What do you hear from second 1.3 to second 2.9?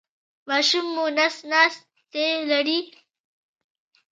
ناستی لري؟